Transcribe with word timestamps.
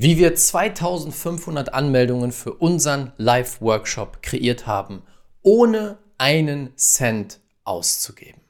wie 0.00 0.16
wir 0.16 0.36
2500 0.36 1.74
Anmeldungen 1.74 2.30
für 2.30 2.52
unseren 2.54 3.10
Live-Workshop 3.16 4.22
kreiert 4.22 4.64
haben, 4.64 5.02
ohne 5.42 5.98
einen 6.18 6.70
Cent 6.76 7.40
auszugeben. 7.64 8.40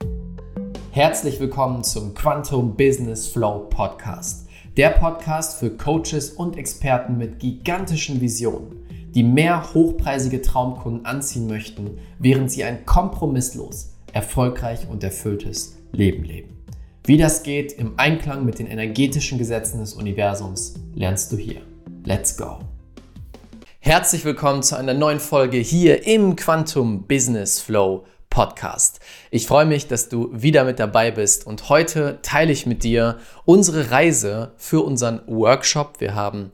Herzlich 0.90 1.40
willkommen 1.40 1.82
zum 1.84 2.12
Quantum 2.12 2.76
Business 2.76 3.28
Flow 3.28 3.60
Podcast. 3.70 4.46
Der 4.76 4.90
Podcast 4.90 5.58
für 5.58 5.70
Coaches 5.70 6.32
und 6.32 6.58
Experten 6.58 7.16
mit 7.16 7.38
gigantischen 7.38 8.20
Visionen, 8.20 8.84
die 9.14 9.22
mehr 9.22 9.72
hochpreisige 9.72 10.42
Traumkunden 10.42 11.06
anziehen 11.06 11.46
möchten, 11.46 11.98
während 12.18 12.50
sie 12.50 12.64
ein 12.64 12.84
kompromisslos, 12.84 13.94
erfolgreich 14.12 14.86
und 14.90 15.02
erfülltes 15.02 15.78
Leben 15.92 16.24
leben. 16.24 16.57
Wie 17.08 17.16
das 17.16 17.42
geht 17.42 17.72
im 17.72 17.98
Einklang 17.98 18.44
mit 18.44 18.58
den 18.58 18.66
energetischen 18.66 19.38
Gesetzen 19.38 19.80
des 19.80 19.94
Universums, 19.94 20.74
lernst 20.94 21.32
du 21.32 21.38
hier. 21.38 21.62
Let's 22.04 22.36
go! 22.36 22.58
Herzlich 23.80 24.26
willkommen 24.26 24.62
zu 24.62 24.76
einer 24.76 24.92
neuen 24.92 25.18
Folge 25.18 25.56
hier 25.56 26.06
im 26.06 26.36
Quantum 26.36 27.06
Business 27.06 27.62
Flow 27.62 28.04
Podcast. 28.28 29.00
Ich 29.30 29.46
freue 29.46 29.64
mich, 29.64 29.86
dass 29.86 30.10
du 30.10 30.28
wieder 30.34 30.64
mit 30.64 30.78
dabei 30.78 31.10
bist 31.10 31.46
und 31.46 31.70
heute 31.70 32.18
teile 32.20 32.52
ich 32.52 32.66
mit 32.66 32.84
dir 32.84 33.16
unsere 33.46 33.90
Reise 33.90 34.52
für 34.58 34.84
unseren 34.84 35.22
Workshop. 35.26 36.00
Wir 36.00 36.14
haben 36.14 36.52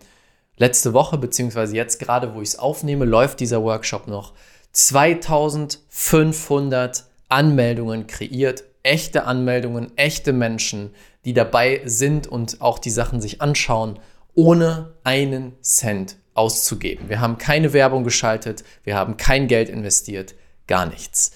letzte 0.57 0.93
Woche, 0.93 1.18
beziehungsweise 1.18 1.74
jetzt 1.74 1.98
gerade, 1.98 2.32
wo 2.32 2.41
ich 2.41 2.51
es 2.51 2.60
aufnehme, 2.60 3.07
läuft 3.07 3.41
dieser 3.41 3.65
Workshop 3.65 4.07
noch 4.07 4.34
2500 4.71 7.07
Anmeldungen 7.29 8.07
kreiert 8.07 8.62
echte 8.84 9.24
Anmeldungen, 9.24 9.91
echte 9.97 10.33
Menschen, 10.33 10.91
die 11.24 11.34
dabei 11.34 11.80
sind 11.84 12.29
und 12.29 12.61
auch 12.61 12.79
die 12.79 12.91
Sachen 12.91 13.20
sich 13.20 13.43
anschauen, 13.43 13.98
ohne 14.34 14.95
einen 15.02 15.55
Cent 15.62 16.16
auszugeben. 16.34 17.09
Wir 17.09 17.20
haben 17.20 17.38
keine 17.38 17.73
Werbung 17.73 18.05
geschaltet, 18.05 18.62
wir 18.85 18.95
haben 18.96 19.16
kein 19.16 19.49
Geld 19.49 19.68
investiert, 19.68 20.35
gar 20.66 20.87
nichts. 20.87 21.32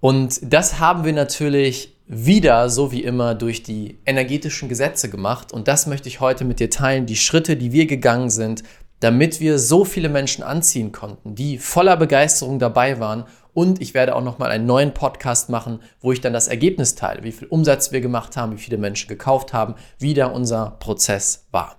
Und 0.00 0.40
das 0.42 0.78
haben 0.78 1.04
wir 1.04 1.12
natürlich 1.12 1.96
wieder, 2.06 2.70
so 2.70 2.92
wie 2.92 3.02
immer, 3.02 3.34
durch 3.34 3.62
die 3.62 3.98
energetischen 4.06 4.68
Gesetze 4.68 5.10
gemacht. 5.10 5.52
Und 5.52 5.68
das 5.68 5.86
möchte 5.86 6.08
ich 6.08 6.20
heute 6.20 6.44
mit 6.44 6.60
dir 6.60 6.70
teilen, 6.70 7.06
die 7.06 7.16
Schritte, 7.16 7.56
die 7.56 7.72
wir 7.72 7.86
gegangen 7.86 8.30
sind, 8.30 8.62
damit 9.00 9.40
wir 9.40 9.58
so 9.58 9.84
viele 9.84 10.08
Menschen 10.08 10.42
anziehen 10.42 10.90
konnten, 10.90 11.34
die 11.34 11.58
voller 11.58 11.96
Begeisterung 11.96 12.58
dabei 12.58 12.98
waren 12.98 13.24
und 13.54 13.80
ich 13.80 13.94
werde 13.94 14.14
auch 14.14 14.22
nochmal 14.22 14.50
einen 14.50 14.66
neuen 14.66 14.94
Podcast 14.94 15.48
machen, 15.48 15.80
wo 16.00 16.12
ich 16.12 16.20
dann 16.20 16.32
das 16.32 16.48
Ergebnis 16.48 16.94
teile, 16.94 17.22
wie 17.22 17.32
viel 17.32 17.48
Umsatz 17.48 17.92
wir 17.92 18.00
gemacht 18.00 18.36
haben, 18.36 18.52
wie 18.52 18.62
viele 18.62 18.78
Menschen 18.78 19.08
gekauft 19.08 19.52
haben, 19.52 19.74
wie 19.98 20.14
da 20.14 20.26
unser 20.26 20.76
Prozess 20.78 21.46
war. 21.50 21.78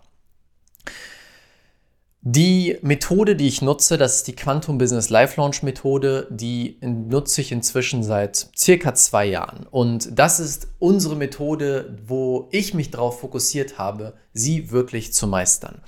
Die 2.21 2.77
Methode, 2.81 3.37
die 3.37 3.47
ich 3.47 3.61
nutze, 3.61 3.97
das 3.97 4.17
ist 4.17 4.27
die 4.27 4.35
Quantum 4.35 4.77
Business 4.77 5.09
Life 5.09 5.39
Launch 5.39 5.63
Methode, 5.63 6.27
die 6.29 6.77
nutze 6.81 7.39
ich 7.39 7.53
inzwischen 7.53 8.03
seit 8.03 8.49
circa 8.57 8.93
zwei 8.93 9.25
Jahren. 9.25 9.65
Und 9.71 10.19
das 10.19 10.41
ist 10.41 10.67
unsere 10.79 11.15
Methode, 11.15 11.97
wo 12.05 12.49
ich 12.51 12.73
mich 12.73 12.91
darauf 12.91 13.21
fokussiert 13.21 13.77
habe, 13.77 14.15
sie 14.33 14.69
wirklich 14.69 15.13
zu 15.13 15.27
meistern. 15.27 15.81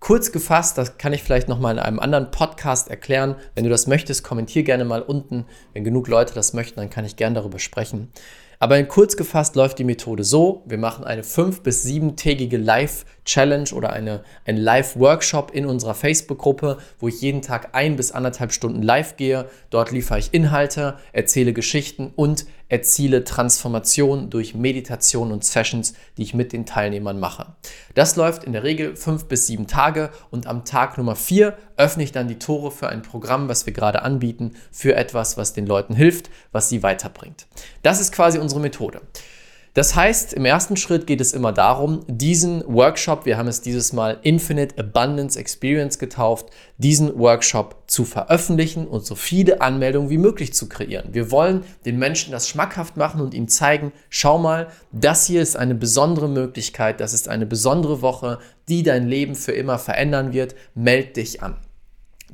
Kurz 0.00 0.32
gefasst, 0.32 0.78
das 0.78 0.96
kann 0.96 1.12
ich 1.12 1.22
vielleicht 1.22 1.48
nochmal 1.48 1.74
in 1.74 1.78
einem 1.78 2.00
anderen 2.00 2.30
Podcast 2.30 2.88
erklären. 2.88 3.36
Wenn 3.54 3.64
du 3.64 3.70
das 3.70 3.86
möchtest, 3.86 4.24
kommentier 4.24 4.62
gerne 4.62 4.86
mal 4.86 5.02
unten. 5.02 5.44
Wenn 5.74 5.84
genug 5.84 6.08
Leute 6.08 6.32
das 6.32 6.54
möchten, 6.54 6.80
dann 6.80 6.88
kann 6.88 7.04
ich 7.04 7.16
gerne 7.16 7.34
darüber 7.34 7.58
sprechen. 7.58 8.10
Aber 8.58 8.78
in 8.78 8.88
kurz 8.88 9.16
gefasst 9.16 9.56
läuft 9.56 9.78
die 9.78 9.84
Methode 9.84 10.24
so, 10.24 10.64
wir 10.66 10.78
machen 10.78 11.04
eine 11.04 11.22
fünf- 11.22 11.62
bis 11.62 11.82
siebentägige 11.82 12.56
Live-Challenge 12.56 13.70
oder 13.74 13.92
eine, 13.92 14.22
ein 14.46 14.56
Live-Workshop 14.56 15.50
in 15.52 15.64
unserer 15.64 15.94
Facebook-Gruppe, 15.94 16.78
wo 16.98 17.08
ich 17.08 17.20
jeden 17.20 17.40
Tag 17.40 17.70
ein 17.72 17.96
bis 17.96 18.12
anderthalb 18.12 18.52
Stunden 18.52 18.82
live 18.82 19.16
gehe. 19.16 19.48
Dort 19.68 19.92
liefere 19.92 20.18
ich 20.18 20.32
Inhalte, 20.32 20.98
erzähle 21.12 21.52
Geschichten 21.52 22.12
und 22.16 22.46
erziele 22.70 23.24
Transformation 23.24 24.30
durch 24.30 24.54
Meditation 24.54 25.32
und 25.32 25.44
Sessions, 25.44 25.92
die 26.16 26.22
ich 26.22 26.32
mit 26.32 26.54
den 26.54 26.64
Teilnehmern 26.64 27.20
mache. 27.20 27.46
Das 27.94 28.16
läuft 28.16 28.44
in 28.44 28.54
der 28.54 28.62
Regel 28.62 28.96
fünf 28.96 29.26
bis 29.26 29.46
sieben 29.46 29.66
Tage 29.66 30.10
und 30.30 30.46
am 30.46 30.64
Tag 30.64 30.96
Nummer 30.96 31.16
vier 31.16 31.58
öffne 31.76 32.04
ich 32.04 32.12
dann 32.12 32.28
die 32.28 32.38
Tore 32.38 32.70
für 32.70 32.88
ein 32.88 33.02
Programm, 33.02 33.48
was 33.48 33.66
wir 33.66 33.72
gerade 33.72 34.02
anbieten, 34.02 34.52
für 34.70 34.94
etwas, 34.94 35.36
was 35.36 35.52
den 35.52 35.66
Leuten 35.66 35.94
hilft, 35.94 36.30
was 36.52 36.68
sie 36.68 36.82
weiterbringt. 36.82 37.46
Das 37.82 38.00
ist 38.00 38.12
quasi 38.12 38.38
unsere 38.38 38.60
Methode. 38.60 39.02
Das 39.72 39.94
heißt, 39.94 40.32
im 40.32 40.44
ersten 40.44 40.76
Schritt 40.76 41.06
geht 41.06 41.20
es 41.20 41.32
immer 41.32 41.52
darum, 41.52 42.00
diesen 42.08 42.64
Workshop, 42.66 43.24
wir 43.24 43.38
haben 43.38 43.46
es 43.46 43.60
dieses 43.60 43.92
Mal 43.92 44.18
Infinite 44.22 44.76
Abundance 44.78 45.38
Experience 45.38 46.00
getauft, 46.00 46.50
diesen 46.76 47.16
Workshop 47.16 47.76
zu 47.86 48.04
veröffentlichen 48.04 48.88
und 48.88 49.06
so 49.06 49.14
viele 49.14 49.60
Anmeldungen 49.60 50.10
wie 50.10 50.18
möglich 50.18 50.54
zu 50.54 50.68
kreieren. 50.68 51.10
Wir 51.12 51.30
wollen 51.30 51.62
den 51.84 51.98
Menschen 52.00 52.32
das 52.32 52.48
schmackhaft 52.48 52.96
machen 52.96 53.20
und 53.20 53.32
ihnen 53.32 53.48
zeigen, 53.48 53.92
schau 54.08 54.38
mal, 54.38 54.66
das 54.90 55.26
hier 55.26 55.40
ist 55.40 55.56
eine 55.56 55.76
besondere 55.76 56.28
Möglichkeit, 56.28 56.98
das 56.98 57.14
ist 57.14 57.28
eine 57.28 57.46
besondere 57.46 58.02
Woche, 58.02 58.40
die 58.68 58.82
dein 58.82 59.06
Leben 59.06 59.36
für 59.36 59.52
immer 59.52 59.78
verändern 59.78 60.32
wird. 60.32 60.56
Meld 60.74 61.16
dich 61.16 61.44
an. 61.44 61.56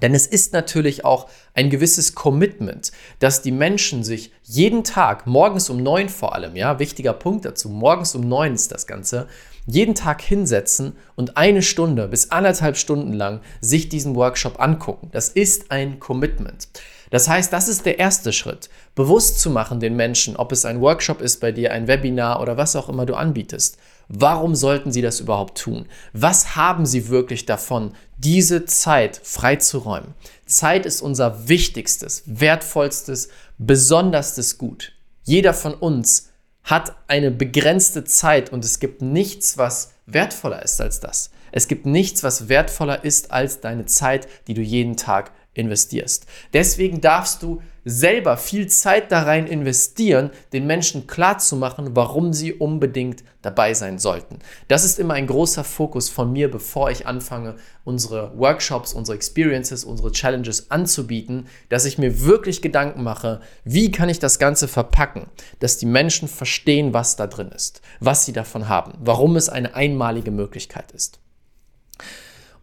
Denn 0.02 0.14
es 0.14 0.26
ist 0.26 0.52
natürlich 0.52 1.04
auch 1.04 1.28
ein 1.54 1.70
gewisses 1.70 2.14
Commitment, 2.14 2.92
dass 3.18 3.42
die 3.42 3.52
Menschen 3.52 4.04
sich 4.04 4.30
jeden 4.42 4.84
Tag, 4.84 5.26
morgens 5.26 5.70
um 5.70 5.82
neun 5.82 6.08
vor 6.08 6.34
allem, 6.34 6.54
ja, 6.56 6.78
wichtiger 6.78 7.12
Punkt 7.12 7.44
dazu, 7.44 7.68
morgens 7.68 8.14
um 8.14 8.28
neun 8.28 8.54
ist 8.54 8.72
das 8.72 8.86
Ganze, 8.86 9.26
jeden 9.66 9.94
Tag 9.94 10.22
hinsetzen 10.22 10.94
und 11.16 11.36
eine 11.36 11.62
Stunde 11.62 12.08
bis 12.08 12.30
anderthalb 12.30 12.76
Stunden 12.76 13.12
lang 13.12 13.40
sich 13.60 13.88
diesen 13.88 14.14
Workshop 14.14 14.60
angucken. 14.60 15.08
Das 15.12 15.28
ist 15.28 15.70
ein 15.70 15.98
Commitment. 15.98 16.68
Das 17.10 17.28
heißt, 17.28 17.52
das 17.52 17.68
ist 17.68 17.86
der 17.86 17.98
erste 17.98 18.32
Schritt, 18.32 18.68
bewusst 18.94 19.40
zu 19.40 19.50
machen 19.50 19.78
den 19.78 19.94
Menschen, 19.94 20.36
ob 20.36 20.50
es 20.52 20.64
ein 20.64 20.80
Workshop 20.80 21.20
ist 21.20 21.40
bei 21.40 21.52
dir, 21.52 21.72
ein 21.72 21.86
Webinar 21.86 22.40
oder 22.40 22.56
was 22.56 22.74
auch 22.74 22.88
immer 22.88 23.06
du 23.06 23.14
anbietest. 23.14 23.78
Warum 24.08 24.54
sollten 24.54 24.92
sie 24.92 25.02
das 25.02 25.20
überhaupt 25.20 25.58
tun? 25.58 25.86
Was 26.12 26.56
haben 26.56 26.86
sie 26.86 27.08
wirklich 27.08 27.46
davon, 27.46 27.92
diese 28.18 28.64
Zeit 28.64 29.20
freizuräumen? 29.22 30.14
Zeit 30.46 30.86
ist 30.86 31.00
unser 31.00 31.48
wichtigstes, 31.48 32.22
wertvollstes, 32.26 33.28
besonderstes 33.58 34.58
Gut. 34.58 34.92
Jeder 35.24 35.54
von 35.54 35.74
uns 35.74 36.30
hat 36.66 36.96
eine 37.06 37.30
begrenzte 37.30 38.04
Zeit 38.04 38.52
und 38.52 38.64
es 38.64 38.80
gibt 38.80 39.00
nichts, 39.00 39.56
was 39.56 39.94
wertvoller 40.04 40.62
ist 40.62 40.80
als 40.80 41.00
das. 41.00 41.30
Es 41.52 41.68
gibt 41.68 41.86
nichts, 41.86 42.22
was 42.22 42.48
wertvoller 42.48 43.04
ist 43.04 43.30
als 43.30 43.60
deine 43.60 43.86
Zeit, 43.86 44.28
die 44.48 44.54
du 44.54 44.60
jeden 44.60 44.96
Tag 44.96 45.30
investierst. 45.56 46.26
Deswegen 46.52 47.00
darfst 47.00 47.42
du 47.42 47.60
selber 47.84 48.36
viel 48.36 48.66
Zeit 48.66 49.12
da 49.12 49.22
rein 49.22 49.46
investieren, 49.46 50.30
den 50.52 50.66
Menschen 50.66 51.06
klarzumachen, 51.06 51.94
warum 51.94 52.32
sie 52.32 52.52
unbedingt 52.52 53.22
dabei 53.42 53.74
sein 53.74 53.98
sollten. 53.98 54.40
Das 54.66 54.84
ist 54.84 54.98
immer 54.98 55.14
ein 55.14 55.28
großer 55.28 55.62
Fokus 55.62 56.08
von 56.08 56.32
mir, 56.32 56.50
bevor 56.50 56.90
ich 56.90 57.06
anfange, 57.06 57.54
unsere 57.84 58.36
Workshops, 58.36 58.92
unsere 58.92 59.14
Experiences, 59.14 59.84
unsere 59.84 60.10
Challenges 60.10 60.72
anzubieten, 60.72 61.46
dass 61.68 61.84
ich 61.84 61.96
mir 61.96 62.22
wirklich 62.22 62.60
Gedanken 62.60 63.04
mache, 63.04 63.40
wie 63.62 63.92
kann 63.92 64.08
ich 64.08 64.18
das 64.18 64.40
Ganze 64.40 64.66
verpacken, 64.66 65.26
dass 65.60 65.78
die 65.78 65.86
Menschen 65.86 66.26
verstehen, 66.26 66.92
was 66.92 67.14
da 67.14 67.28
drin 67.28 67.50
ist, 67.54 67.82
was 68.00 68.26
sie 68.26 68.32
davon 68.32 68.68
haben, 68.68 68.94
warum 68.98 69.36
es 69.36 69.48
eine 69.48 69.76
einmalige 69.76 70.32
Möglichkeit 70.32 70.90
ist. 70.90 71.20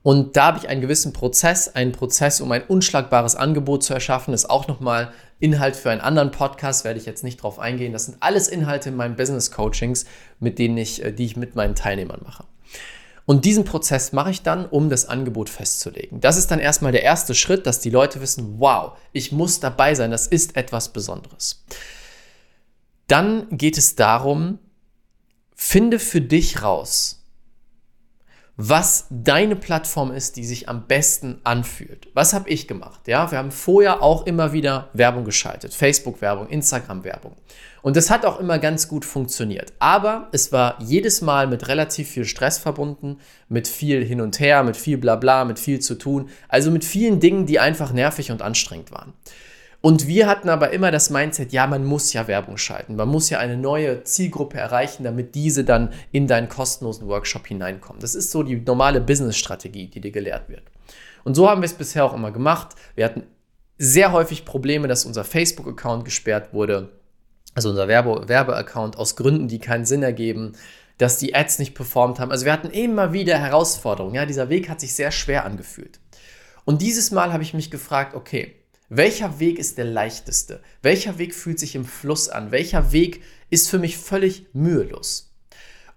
Und 0.04 0.36
da 0.36 0.48
habe 0.48 0.58
ich 0.60 0.68
einen 0.68 0.82
gewissen 0.82 1.14
Prozess, 1.14 1.70
einen 1.70 1.94
Prozess, 1.94 2.42
um 2.42 2.52
ein 2.52 2.64
unschlagbares 2.64 3.36
Angebot 3.36 3.84
zu 3.84 3.94
erschaffen. 3.94 4.34
Ist 4.34 4.50
auch 4.50 4.68
nochmal 4.68 5.14
Inhalt 5.40 5.78
für 5.78 5.92
einen 5.92 6.02
anderen 6.02 6.32
Podcast, 6.32 6.84
werde 6.84 7.00
ich 7.00 7.06
jetzt 7.06 7.24
nicht 7.24 7.42
drauf 7.42 7.58
eingehen. 7.58 7.94
Das 7.94 8.06
sind 8.06 8.18
alles 8.20 8.50
Inhalte 8.50 8.90
in 8.90 8.98
meinen 8.98 9.16
Business 9.16 9.50
Coachings, 9.50 10.06
mit 10.42 10.60
denen 10.60 10.78
ich, 10.78 11.04
äh, 11.04 11.14
die 11.14 11.26
ich 11.26 11.38
mit 11.38 11.56
meinen 11.56 11.74
Teilnehmern 11.74 12.20
mache. 12.24 12.44
Und 13.26 13.46
diesen 13.46 13.64
Prozess 13.64 14.12
mache 14.12 14.32
ich 14.32 14.42
dann, 14.42 14.66
um 14.66 14.90
das 14.90 15.08
Angebot 15.08 15.50
festzulegen. 15.50 16.20
Das 16.20 16.36
ist 16.36 16.52
dann 16.52 16.60
erstmal 16.60 16.92
der 16.92 17.04
erste 17.04 17.34
Schritt, 17.34 17.66
dass 17.66 17.80
die 17.80 17.90
Leute 17.90 18.20
wissen, 18.20 18.60
wow, 18.60 18.98
ich 19.14 19.32
muss 19.32 19.62
dabei 19.62 19.96
sein, 19.96 20.12
das 20.12 20.28
ist 20.28 20.58
etwas 20.58 20.90
Besonderes. 20.90 21.64
Dann 23.08 23.48
geht 23.50 23.78
es 23.78 23.96
darum, 23.96 24.60
finde 25.56 26.00
für 26.00 26.20
dich 26.20 26.62
raus, 26.62 27.23
was 28.56 29.08
deine 29.10 29.56
Plattform 29.56 30.12
ist, 30.12 30.36
die 30.36 30.46
sich 30.46 30.70
am 30.70 30.86
besten 30.86 31.42
anfühlt. 31.44 32.08
Was 32.14 32.34
habe 32.34 32.50
ich 32.50 32.68
gemacht? 32.68 33.08
Ja, 33.08 33.32
wir 33.32 33.40
haben 33.40 33.52
vorher 33.52 34.04
auch 34.04 34.28
immer 34.28 34.54
wieder 34.54 34.90
Werbung 34.94 35.26
geschaltet, 35.26 35.74
Facebook-Werbung, 35.74 36.48
Instagram-Werbung. 36.50 37.36
Und 37.82 37.98
das 37.98 38.12
hat 38.12 38.26
auch 38.26 38.40
immer 38.40 38.60
ganz 38.60 38.88
gut 38.88 39.06
funktioniert. 39.06 39.74
Aber 39.80 40.30
es 40.32 40.52
war 40.52 40.78
jedes 40.80 41.22
Mal 41.22 41.48
mit 41.48 41.68
relativ 41.68 42.10
viel 42.10 42.26
Stress 42.26 42.60
verbunden, 42.60 43.18
mit 43.50 43.68
viel 43.68 44.06
hin 44.06 44.22
und 44.22 44.40
her, 44.40 44.64
mit 44.64 44.78
viel 44.78 44.98
Blabla, 44.98 45.46
mit 45.46 45.58
viel 45.58 45.80
zu 45.80 45.96
tun, 45.96 46.30
also 46.48 46.70
mit 46.70 46.86
vielen 46.86 47.20
Dingen, 47.20 47.46
die 47.48 47.60
einfach 47.60 47.92
nervig 47.92 48.32
und 48.32 48.42
anstrengend 48.42 48.92
waren. 48.92 49.14
Und 49.86 50.08
wir 50.08 50.28
hatten 50.28 50.48
aber 50.48 50.72
immer 50.72 50.92
das 50.92 51.10
Mindset, 51.10 51.52
ja, 51.52 51.68
man 51.68 51.84
muss 51.84 52.14
ja 52.14 52.26
Werbung 52.30 52.56
schalten. 52.56 52.96
Man 52.96 53.10
muss 53.10 53.30
ja 53.30 53.40
eine 53.40 53.58
neue 53.58 54.06
Zielgruppe 54.06 54.58
erreichen, 54.58 55.04
damit 55.04 55.36
diese 55.36 55.66
dann 55.66 55.92
in 56.14 56.26
deinen 56.26 56.48
kostenlosen 56.48 57.10
Workshop 57.10 57.46
hineinkommen. 57.48 58.00
Das 58.00 58.16
ist 58.16 58.32
so 58.32 58.44
die 58.44 58.56
normale 58.56 59.02
Business-Strategie, 59.02 59.88
die 59.88 60.00
dir 60.00 60.12
gelehrt 60.12 60.48
wird. 60.48 60.64
Und 61.26 61.36
so 61.36 61.50
haben 61.50 61.62
wir 61.62 61.66
es 61.66 61.74
bisher 61.74 62.06
auch 62.06 62.14
immer 62.14 62.32
gemacht. 62.32 62.78
Wir 62.96 63.04
hatten 63.04 63.24
sehr 63.78 64.14
häufig 64.14 64.46
Probleme, 64.46 64.88
dass 64.88 65.04
unser 65.04 65.26
Facebook-Account 65.26 66.06
gesperrt 66.06 66.54
wurde, 66.54 66.94
also 67.54 67.70
unser 67.70 67.90
Werbe 67.90 68.30
Werbeaccount 68.30 68.98
aus 68.98 69.18
Gründen, 69.18 69.50
die 69.50 69.60
keinen 69.60 69.84
Sinn 69.84 70.02
ergeben, 70.02 70.54
dass 70.98 71.18
die 71.18 71.36
Ads 71.36 71.60
nicht 71.60 71.76
performt 71.76 72.22
haben. 72.22 72.32
Also 72.32 72.46
wir 72.46 72.54
hatten 72.54 72.70
immer 72.70 73.12
wieder 73.12 73.38
Herausforderungen. 73.38 74.16
Ja, 74.16 74.26
dieser 74.26 74.48
Weg 74.48 74.70
hat 74.70 74.80
sich 74.80 74.96
sehr 74.96 75.12
schwer 75.12 75.44
angefühlt. 75.44 76.00
Und 76.64 76.82
dieses 76.82 77.12
Mal 77.12 77.34
habe 77.34 77.44
ich 77.44 77.54
mich 77.54 77.70
gefragt, 77.70 78.16
okay, 78.16 78.56
welcher 78.90 79.40
Weg 79.40 79.60
ist 79.60 79.78
der 79.78 79.86
leichteste? 79.86 80.62
Welcher 80.82 81.18
Weg 81.18 81.34
fühlt 81.34 81.60
sich 81.60 81.76
im 81.76 81.86
Fluss 81.86 82.30
an? 82.30 82.52
Welcher 82.52 82.92
Weg 82.92 83.24
ist 83.50 83.70
für 83.70 83.80
mich 83.80 83.98
völlig 83.98 84.48
mühelos? 84.54 85.34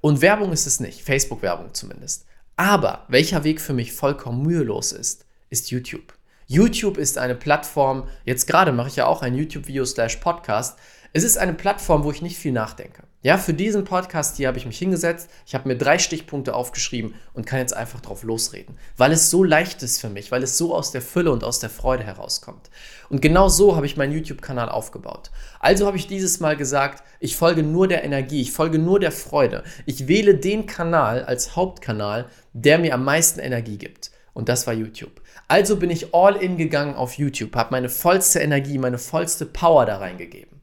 Und 0.00 0.20
Werbung 0.20 0.52
ist 0.52 0.66
es 0.66 0.80
nicht, 0.80 1.02
Facebook-Werbung 1.02 1.74
zumindest. 1.74 2.26
Aber 2.56 3.04
welcher 3.08 3.44
Weg 3.44 3.60
für 3.60 3.72
mich 3.74 3.92
vollkommen 3.92 4.42
mühelos 4.42 4.92
ist, 4.92 5.26
ist 5.50 5.70
YouTube. 5.70 6.14
YouTube 6.46 6.96
ist 6.96 7.18
eine 7.18 7.34
Plattform, 7.34 8.08
jetzt 8.24 8.46
gerade 8.46 8.72
mache 8.72 8.88
ich 8.88 8.96
ja 8.96 9.06
auch 9.06 9.22
ein 9.22 9.34
YouTube-Video 9.34 9.84
slash 9.84 10.16
Podcast, 10.16 10.78
es 11.12 11.24
ist 11.24 11.38
eine 11.38 11.54
Plattform, 11.54 12.04
wo 12.04 12.12
ich 12.12 12.22
nicht 12.22 12.38
viel 12.38 12.52
nachdenke. 12.52 13.02
Ja, 13.26 13.38
für 13.38 13.55
diesen 13.55 13.82
Podcast 13.82 14.37
hier 14.37 14.46
habe 14.46 14.56
ich 14.56 14.67
mich 14.67 14.78
hingesetzt, 14.78 15.28
ich 15.49 15.56
habe 15.56 15.67
mir 15.67 15.76
drei 15.76 15.99
Stichpunkte 15.99 16.55
aufgeschrieben 16.55 17.17
und 17.34 17.44
kann 17.44 17.58
jetzt 17.58 17.76
einfach 17.76 18.00
drauf 18.00 18.23
losreden, 18.23 18.78
weil 18.96 19.11
es 19.11 19.31
so 19.31 19.43
leicht 19.43 19.82
ist 19.82 20.00
für 20.00 20.08
mich, 20.08 20.31
weil 20.31 20.44
es 20.44 20.56
so 20.56 20.73
aus 20.73 20.93
der 20.93 21.02
Fülle 21.02 21.32
und 21.32 21.43
aus 21.43 21.58
der 21.58 21.69
Freude 21.69 22.05
herauskommt. 22.05 22.70
Und 23.08 23.20
genau 23.20 23.49
so 23.49 23.75
habe 23.75 23.84
ich 23.84 23.96
meinen 23.96 24.12
YouTube-Kanal 24.12 24.69
aufgebaut. 24.69 25.32
Also 25.58 25.88
habe 25.88 25.96
ich 25.96 26.06
dieses 26.06 26.38
Mal 26.38 26.56
gesagt, 26.56 27.02
ich 27.19 27.34
folge 27.34 27.64
nur 27.64 27.88
der 27.88 28.05
Energie, 28.05 28.43
ich 28.43 28.52
folge 28.52 28.78
nur 28.78 29.00
der 29.00 29.11
Freude. 29.11 29.64
Ich 29.87 30.06
wähle 30.06 30.37
den 30.37 30.67
Kanal 30.67 31.25
als 31.25 31.56
Hauptkanal, 31.56 32.26
der 32.52 32.78
mir 32.78 32.94
am 32.94 33.05
meisten 33.05 33.40
Energie 33.40 33.76
gibt. 33.76 34.12
Und 34.34 34.49
das 34.49 34.69
war 34.69 34.75
YouTube. 34.75 35.20
Also 35.49 35.78
bin 35.78 35.90
ich 35.90 36.14
all 36.14 36.37
in 36.37 36.56
gegangen 36.58 36.94
auf 36.94 37.14
YouTube, 37.14 37.56
habe 37.56 37.73
meine 37.73 37.88
vollste 37.88 38.38
Energie, 38.38 38.78
meine 38.78 38.99
vollste 38.99 39.46
Power 39.46 39.84
da 39.84 39.96
reingegeben 39.96 40.55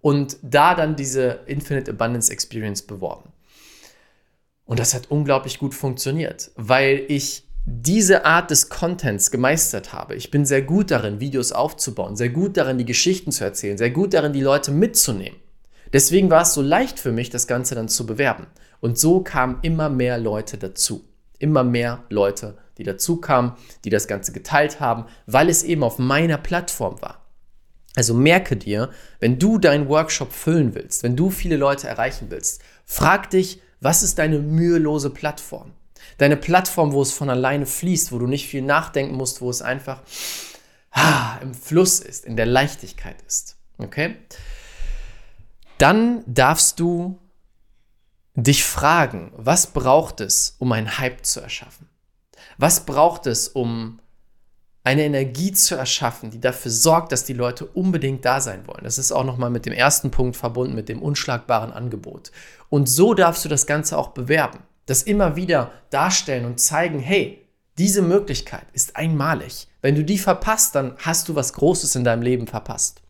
und 0.00 0.36
da 0.42 0.74
dann 0.74 0.96
diese 0.96 1.40
Infinite 1.46 1.90
Abundance 1.90 2.32
Experience 2.32 2.82
beworben. 2.82 3.32
Und 4.64 4.78
das 4.78 4.94
hat 4.94 5.10
unglaublich 5.10 5.58
gut 5.58 5.74
funktioniert, 5.74 6.52
weil 6.56 7.04
ich 7.08 7.44
diese 7.66 8.24
Art 8.24 8.50
des 8.50 8.68
Contents 8.68 9.30
gemeistert 9.30 9.92
habe. 9.92 10.14
Ich 10.14 10.30
bin 10.30 10.44
sehr 10.44 10.62
gut 10.62 10.90
darin, 10.90 11.20
Videos 11.20 11.52
aufzubauen, 11.52 12.16
sehr 12.16 12.30
gut 12.30 12.56
darin, 12.56 12.78
die 12.78 12.84
Geschichten 12.84 13.32
zu 13.32 13.44
erzählen, 13.44 13.76
sehr 13.76 13.90
gut 13.90 14.14
darin, 14.14 14.32
die 14.32 14.40
Leute 14.40 14.70
mitzunehmen. 14.70 15.38
Deswegen 15.92 16.30
war 16.30 16.42
es 16.42 16.54
so 16.54 16.62
leicht 16.62 16.98
für 16.98 17.12
mich, 17.12 17.30
das 17.30 17.46
Ganze 17.46 17.74
dann 17.74 17.88
zu 17.88 18.06
bewerben. 18.06 18.46
Und 18.80 18.98
so 18.98 19.20
kamen 19.20 19.58
immer 19.62 19.88
mehr 19.88 20.18
Leute 20.18 20.56
dazu. 20.56 21.04
Immer 21.38 21.64
mehr 21.64 22.04
Leute, 22.08 22.56
die 22.78 22.84
dazu 22.84 23.16
kamen, 23.16 23.52
die 23.84 23.90
das 23.90 24.06
Ganze 24.06 24.32
geteilt 24.32 24.78
haben, 24.78 25.06
weil 25.26 25.48
es 25.48 25.62
eben 25.62 25.82
auf 25.82 25.98
meiner 25.98 26.38
Plattform 26.38 27.00
war. 27.02 27.24
Also 27.96 28.14
merke 28.14 28.56
dir, 28.56 28.90
wenn 29.18 29.38
du 29.38 29.58
deinen 29.58 29.88
Workshop 29.88 30.32
füllen 30.32 30.74
willst, 30.74 31.02
wenn 31.02 31.16
du 31.16 31.30
viele 31.30 31.56
Leute 31.56 31.88
erreichen 31.88 32.26
willst, 32.30 32.62
frag 32.84 33.30
dich, 33.30 33.60
was 33.80 34.02
ist 34.02 34.18
deine 34.18 34.38
mühelose 34.38 35.10
Plattform? 35.10 35.72
Deine 36.18 36.36
Plattform, 36.36 36.92
wo 36.92 37.02
es 37.02 37.12
von 37.12 37.30
alleine 37.30 37.66
fließt, 37.66 38.12
wo 38.12 38.18
du 38.18 38.26
nicht 38.26 38.46
viel 38.46 38.62
nachdenken 38.62 39.16
musst, 39.16 39.40
wo 39.40 39.50
es 39.50 39.62
einfach 39.62 40.02
ah, 40.92 41.38
im 41.42 41.54
Fluss 41.54 42.00
ist, 42.00 42.24
in 42.24 42.36
der 42.36 42.46
Leichtigkeit 42.46 43.16
ist. 43.26 43.56
Okay? 43.78 44.16
Dann 45.78 46.22
darfst 46.26 46.78
du 46.78 47.18
dich 48.34 48.64
fragen, 48.64 49.32
was 49.36 49.68
braucht 49.68 50.20
es, 50.20 50.56
um 50.58 50.72
einen 50.72 50.98
Hype 50.98 51.24
zu 51.24 51.40
erschaffen? 51.40 51.88
Was 52.58 52.84
braucht 52.86 53.26
es, 53.26 53.48
um 53.48 54.00
eine 54.82 55.04
Energie 55.04 55.52
zu 55.52 55.74
erschaffen, 55.74 56.30
die 56.30 56.40
dafür 56.40 56.70
sorgt, 56.70 57.12
dass 57.12 57.24
die 57.24 57.34
Leute 57.34 57.66
unbedingt 57.66 58.24
da 58.24 58.40
sein 58.40 58.66
wollen. 58.66 58.84
Das 58.84 58.98
ist 58.98 59.12
auch 59.12 59.24
nochmal 59.24 59.50
mit 59.50 59.66
dem 59.66 59.72
ersten 59.72 60.10
Punkt 60.10 60.36
verbunden, 60.36 60.74
mit 60.74 60.88
dem 60.88 61.02
unschlagbaren 61.02 61.72
Angebot. 61.72 62.32
Und 62.70 62.88
so 62.88 63.12
darfst 63.14 63.44
du 63.44 63.48
das 63.48 63.66
Ganze 63.66 63.98
auch 63.98 64.08
bewerben. 64.08 64.60
Das 64.86 65.02
immer 65.02 65.36
wieder 65.36 65.70
darstellen 65.90 66.46
und 66.46 66.60
zeigen, 66.60 66.98
hey, 66.98 67.46
diese 67.78 68.02
Möglichkeit 68.02 68.66
ist 68.72 68.96
einmalig. 68.96 69.68
Wenn 69.82 69.94
du 69.94 70.04
die 70.04 70.18
verpasst, 70.18 70.74
dann 70.74 70.96
hast 70.98 71.28
du 71.28 71.34
was 71.34 71.52
Großes 71.52 71.94
in 71.96 72.04
deinem 72.04 72.22
Leben 72.22 72.46
verpasst. 72.46 73.02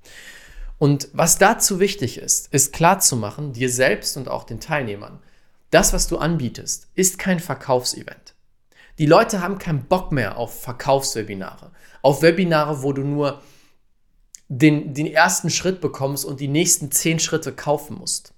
Und 0.78 1.08
was 1.12 1.38
dazu 1.38 1.78
wichtig 1.78 2.18
ist, 2.18 2.52
ist 2.52 2.72
klarzumachen, 2.72 3.52
dir 3.52 3.70
selbst 3.70 4.16
und 4.16 4.28
auch 4.28 4.44
den 4.44 4.60
Teilnehmern, 4.60 5.20
das, 5.70 5.92
was 5.92 6.08
du 6.08 6.18
anbietest, 6.18 6.88
ist 6.94 7.18
kein 7.18 7.38
Verkaufsevent. 7.38 8.34
Die 9.00 9.06
Leute 9.06 9.40
haben 9.40 9.58
keinen 9.58 9.86
Bock 9.86 10.12
mehr 10.12 10.36
auf 10.36 10.60
Verkaufswebinare, 10.60 11.72
auf 12.02 12.20
Webinare, 12.20 12.82
wo 12.82 12.92
du 12.92 13.00
nur 13.00 13.40
den, 14.48 14.92
den 14.92 15.06
ersten 15.06 15.48
Schritt 15.48 15.80
bekommst 15.80 16.26
und 16.26 16.38
die 16.38 16.48
nächsten 16.48 16.92
zehn 16.92 17.18
Schritte 17.18 17.54
kaufen 17.54 17.96
musst. 17.96 18.34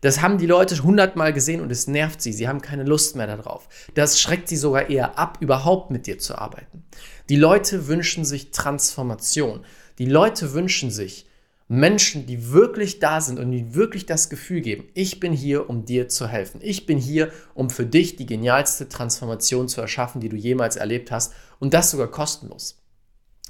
Das 0.00 0.22
haben 0.22 0.38
die 0.38 0.46
Leute 0.46 0.82
hundertmal 0.82 1.34
gesehen 1.34 1.60
und 1.60 1.70
es 1.70 1.86
nervt 1.86 2.22
sie. 2.22 2.32
Sie 2.32 2.48
haben 2.48 2.62
keine 2.62 2.84
Lust 2.84 3.14
mehr 3.14 3.26
darauf. 3.26 3.68
Das 3.92 4.18
schreckt 4.18 4.48
sie 4.48 4.56
sogar 4.56 4.88
eher 4.88 5.18
ab, 5.18 5.36
überhaupt 5.40 5.90
mit 5.90 6.06
dir 6.06 6.18
zu 6.18 6.38
arbeiten. 6.38 6.86
Die 7.28 7.36
Leute 7.36 7.86
wünschen 7.86 8.24
sich 8.24 8.52
Transformation. 8.52 9.66
Die 9.98 10.06
Leute 10.06 10.54
wünschen 10.54 10.90
sich 10.90 11.26
Menschen, 11.68 12.26
die 12.26 12.52
wirklich 12.52 13.00
da 13.00 13.20
sind 13.20 13.40
und 13.40 13.50
die 13.50 13.74
wirklich 13.74 14.06
das 14.06 14.28
Gefühl 14.30 14.60
geben, 14.60 14.88
ich 14.94 15.18
bin 15.18 15.32
hier, 15.32 15.68
um 15.68 15.84
dir 15.84 16.08
zu 16.08 16.28
helfen. 16.28 16.60
Ich 16.62 16.86
bin 16.86 16.96
hier, 16.96 17.32
um 17.54 17.70
für 17.70 17.86
dich 17.86 18.14
die 18.16 18.26
genialste 18.26 18.88
Transformation 18.88 19.68
zu 19.68 19.80
erschaffen, 19.80 20.20
die 20.20 20.28
du 20.28 20.36
jemals 20.36 20.76
erlebt 20.76 21.10
hast 21.10 21.32
und 21.58 21.74
das 21.74 21.90
sogar 21.90 22.08
kostenlos. 22.08 22.78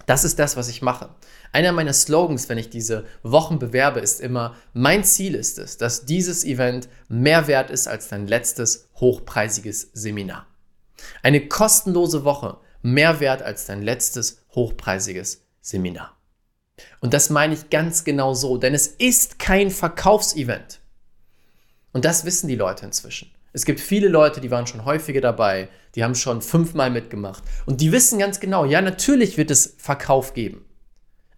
Das 0.06 0.24
ist 0.24 0.38
das, 0.38 0.56
was 0.56 0.68
ich 0.68 0.82
mache. 0.82 1.10
Einer 1.52 1.72
meiner 1.72 1.92
Slogans, 1.92 2.48
wenn 2.48 2.58
ich 2.58 2.70
diese 2.70 3.04
Wochen 3.22 3.58
bewerbe, 3.58 4.00
ist 4.00 4.20
immer, 4.20 4.54
mein 4.72 5.04
Ziel 5.04 5.34
ist 5.34 5.58
es, 5.58 5.78
dass 5.78 6.06
dieses 6.06 6.44
Event 6.44 6.88
mehr 7.08 7.48
wert 7.48 7.70
ist 7.70 7.88
als 7.88 8.08
dein 8.08 8.26
letztes 8.26 8.88
hochpreisiges 8.96 9.90
Seminar. 9.92 10.46
Eine 11.22 11.48
kostenlose 11.48 12.24
Woche 12.24 12.58
mehr 12.82 13.20
wert 13.20 13.42
als 13.42 13.66
dein 13.66 13.82
letztes 13.82 14.44
hochpreisiges 14.54 15.42
Seminar. 15.60 16.15
Und 17.00 17.14
das 17.14 17.30
meine 17.30 17.54
ich 17.54 17.70
ganz 17.70 18.04
genau 18.04 18.34
so, 18.34 18.58
denn 18.58 18.74
es 18.74 18.86
ist 18.86 19.38
kein 19.38 19.70
Verkaufsevent. 19.70 20.80
Und 21.92 22.04
das 22.04 22.24
wissen 22.24 22.48
die 22.48 22.56
Leute 22.56 22.84
inzwischen. 22.84 23.30
Es 23.52 23.64
gibt 23.64 23.80
viele 23.80 24.08
Leute, 24.08 24.42
die 24.42 24.50
waren 24.50 24.66
schon 24.66 24.84
häufiger 24.84 25.22
dabei, 25.22 25.68
die 25.94 26.04
haben 26.04 26.14
schon 26.14 26.42
fünfmal 26.42 26.90
mitgemacht 26.90 27.42
und 27.64 27.80
die 27.80 27.90
wissen 27.90 28.18
ganz 28.18 28.38
genau, 28.38 28.66
ja, 28.66 28.82
natürlich 28.82 29.38
wird 29.38 29.50
es 29.50 29.76
Verkauf 29.78 30.34
geben. 30.34 30.66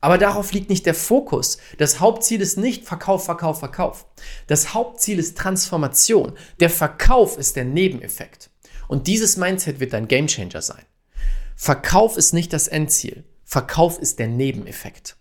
Aber 0.00 0.18
darauf 0.18 0.52
liegt 0.52 0.70
nicht 0.70 0.86
der 0.86 0.94
Fokus. 0.94 1.58
Das 1.78 2.00
Hauptziel 2.00 2.40
ist 2.40 2.56
nicht 2.56 2.84
Verkauf, 2.84 3.24
Verkauf, 3.24 3.58
Verkauf. 3.58 4.06
Das 4.46 4.72
Hauptziel 4.74 5.18
ist 5.18 5.36
Transformation. 5.36 6.34
Der 6.60 6.70
Verkauf 6.70 7.36
ist 7.36 7.56
der 7.56 7.64
Nebeneffekt. 7.64 8.50
Und 8.86 9.06
dieses 9.06 9.36
Mindset 9.36 9.80
wird 9.80 9.92
dein 9.92 10.08
Gamechanger 10.08 10.62
sein. 10.62 10.84
Verkauf 11.56 12.16
ist 12.16 12.32
nicht 12.32 12.52
das 12.52 12.68
Endziel. 12.68 13.24
Verkauf 13.44 13.98
ist 13.98 14.18
der 14.18 14.28
Nebeneffekt. 14.28 15.17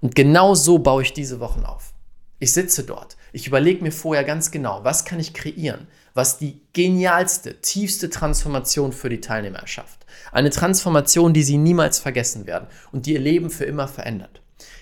Und 0.00 0.14
genau 0.14 0.54
so 0.54 0.78
baue 0.78 1.02
ich 1.02 1.12
diese 1.12 1.40
Wochen 1.40 1.64
auf. 1.64 1.92
Ich 2.38 2.52
sitze 2.52 2.84
dort. 2.84 3.16
Ich 3.32 3.46
überlege 3.46 3.82
mir 3.82 3.92
vorher 3.92 4.24
ganz 4.24 4.50
genau, 4.50 4.80
was 4.82 5.04
kann 5.04 5.20
ich 5.20 5.34
kreieren, 5.34 5.86
was 6.14 6.38
die 6.38 6.62
genialste, 6.72 7.60
tiefste 7.60 8.08
Transformation 8.08 8.92
für 8.92 9.10
die 9.10 9.20
Teilnehmer 9.20 9.58
erschafft. 9.58 10.06
Eine 10.32 10.50
Transformation, 10.50 11.34
die 11.34 11.42
sie 11.42 11.58
niemals 11.58 11.98
vergessen 11.98 12.46
werden 12.46 12.66
und 12.92 13.06
die 13.06 13.12
ihr 13.12 13.20
Leben 13.20 13.50
für 13.50 13.64
immer 13.64 13.88
verändert. 13.88 14.40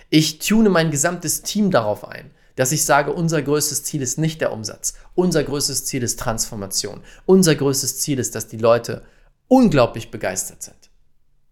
Ich 0.09 0.39
tune 0.39 0.71
mein 0.71 0.91
gesamtes 0.91 1.43
Team 1.43 1.71
darauf 1.71 2.07
ein, 2.07 2.31
dass 2.55 2.73
ich 2.73 2.85
sage, 2.85 3.13
unser 3.13 3.43
größtes 3.43 3.85
Ziel 3.85 4.03
ist 4.03 4.19
nicht 4.19 4.41
der 4.41 4.53
Umsatz. 4.53 4.95
Unser 5.15 5.45
größtes 5.45 5.85
Ziel 5.85 6.03
ist 6.03 6.19
Transformation. 6.19 7.03
Unser 7.27 7.55
größtes 7.55 7.99
Ziel 7.99 8.19
ist, 8.19 8.35
dass 8.35 8.49
die 8.49 8.57
Leute 8.57 9.03
unglaublich 9.49 10.11
begeistert 10.11 10.63
sind. 10.63 10.91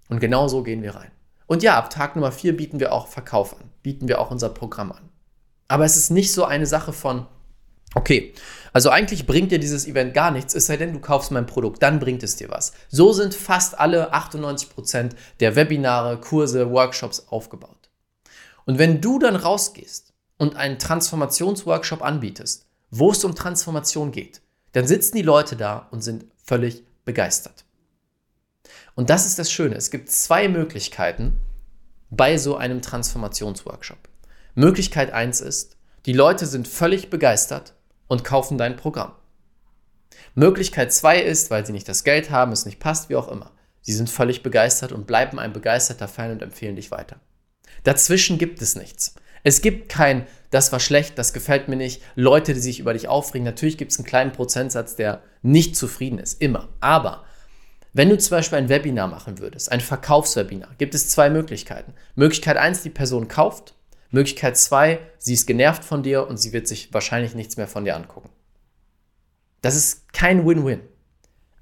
Und 0.08 0.20
genau 0.20 0.48
so 0.48 0.62
gehen 0.62 0.82
wir 0.82 0.94
rein. 0.94 1.10
Und 1.46 1.62
ja, 1.62 1.76
ab 1.76 1.90
Tag 1.90 2.16
Nummer 2.16 2.32
4 2.32 2.56
bieten 2.56 2.80
wir 2.80 2.92
auch 2.92 3.06
Verkauf 3.06 3.54
an, 3.58 3.70
bieten 3.82 4.08
wir 4.08 4.20
auch 4.20 4.30
unser 4.30 4.48
Programm 4.48 4.92
an. 4.92 5.08
Aber 5.68 5.84
es 5.84 5.96
ist 5.96 6.10
nicht 6.10 6.32
so 6.32 6.44
eine 6.44 6.66
Sache 6.66 6.92
von, 6.92 7.26
okay, 7.94 8.34
also 8.72 8.90
eigentlich 8.90 9.26
bringt 9.26 9.52
dir 9.52 9.58
dieses 9.58 9.86
Event 9.86 10.12
gar 10.12 10.30
nichts, 10.30 10.54
es 10.54 10.66
sei 10.66 10.76
denn, 10.76 10.92
du 10.92 11.00
kaufst 11.00 11.30
mein 11.30 11.46
Produkt, 11.46 11.82
dann 11.82 11.98
bringt 11.98 12.22
es 12.22 12.36
dir 12.36 12.50
was. 12.50 12.72
So 12.88 13.12
sind 13.12 13.34
fast 13.34 13.78
alle 13.78 14.12
98% 14.12 15.12
der 15.40 15.56
Webinare, 15.56 16.20
Kurse, 16.20 16.70
Workshops 16.70 17.28
aufgebaut. 17.30 17.90
Und 18.64 18.78
wenn 18.78 19.00
du 19.00 19.18
dann 19.18 19.36
rausgehst 19.36 20.12
und 20.36 20.56
einen 20.56 20.78
Transformationsworkshop 20.78 22.02
anbietest, 22.02 22.66
wo 22.90 23.12
es 23.12 23.24
um 23.24 23.34
Transformation 23.34 24.12
geht, 24.12 24.42
dann 24.72 24.86
sitzen 24.86 25.16
die 25.16 25.22
Leute 25.22 25.56
da 25.56 25.88
und 25.90 26.02
sind 26.02 26.26
völlig 26.44 26.84
begeistert. 27.04 27.64
Und 28.94 29.10
das 29.10 29.26
ist 29.26 29.38
das 29.38 29.50
Schöne. 29.50 29.76
Es 29.76 29.90
gibt 29.90 30.10
zwei 30.10 30.48
Möglichkeiten, 30.48 31.38
bei 32.10 32.38
so 32.38 32.56
einem 32.56 32.82
Transformationsworkshop? 32.82 33.98
Möglichkeit 34.54 35.12
1 35.12 35.40
ist, 35.40 35.76
die 36.06 36.12
Leute 36.12 36.46
sind 36.46 36.68
völlig 36.68 37.10
begeistert 37.10 37.74
und 38.06 38.24
kaufen 38.24 38.58
dein 38.58 38.76
Programm. 38.76 39.12
Möglichkeit 40.34 40.92
2 40.92 41.20
ist, 41.20 41.50
weil 41.50 41.66
sie 41.66 41.72
nicht 41.72 41.88
das 41.88 42.04
Geld 42.04 42.30
haben, 42.30 42.52
es 42.52 42.64
nicht 42.64 42.80
passt, 42.80 43.08
wie 43.08 43.16
auch 43.16 43.28
immer. 43.28 43.50
Sie 43.82 43.92
sind 43.92 44.10
völlig 44.10 44.42
begeistert 44.42 44.92
und 44.92 45.06
bleiben 45.06 45.38
ein 45.38 45.52
begeisterter 45.52 46.08
Fan 46.08 46.30
und 46.30 46.42
empfehlen 46.42 46.76
dich 46.76 46.90
weiter. 46.90 47.20
Dazwischen 47.84 48.38
gibt 48.38 48.62
es 48.62 48.76
nichts. 48.76 49.14
Es 49.42 49.60
gibt 49.60 49.88
kein, 49.88 50.26
das 50.50 50.72
war 50.72 50.80
schlecht, 50.80 51.18
das 51.18 51.32
gefällt 51.32 51.68
mir 51.68 51.76
nicht, 51.76 52.02
Leute, 52.14 52.52
die 52.52 52.60
sich 52.60 52.80
über 52.80 52.94
dich 52.94 53.06
aufregen. 53.06 53.44
Natürlich 53.44 53.78
gibt 53.78 53.92
es 53.92 53.98
einen 53.98 54.06
kleinen 54.06 54.32
Prozentsatz, 54.32 54.96
der 54.96 55.22
nicht 55.42 55.76
zufrieden 55.76 56.18
ist, 56.18 56.40
immer. 56.40 56.68
Aber 56.80 57.24
wenn 57.96 58.10
du 58.10 58.18
zum 58.18 58.36
Beispiel 58.36 58.58
ein 58.58 58.68
Webinar 58.68 59.08
machen 59.08 59.38
würdest, 59.38 59.72
ein 59.72 59.80
Verkaufswebinar, 59.80 60.68
gibt 60.76 60.94
es 60.94 61.08
zwei 61.08 61.30
Möglichkeiten. 61.30 61.94
Möglichkeit 62.14 62.58
1, 62.58 62.82
die 62.82 62.90
Person 62.90 63.26
kauft. 63.26 63.74
Möglichkeit 64.10 64.58
2, 64.58 65.00
sie 65.16 65.32
ist 65.32 65.46
genervt 65.46 65.82
von 65.82 66.02
dir 66.02 66.28
und 66.28 66.36
sie 66.36 66.52
wird 66.52 66.68
sich 66.68 66.92
wahrscheinlich 66.92 67.34
nichts 67.34 67.56
mehr 67.56 67.66
von 67.66 67.86
dir 67.86 67.96
angucken. 67.96 68.28
Das 69.62 69.74
ist 69.74 70.12
kein 70.12 70.46
Win-Win. 70.46 70.82